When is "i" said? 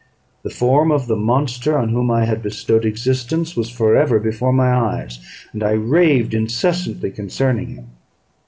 2.09-2.25, 5.61-5.73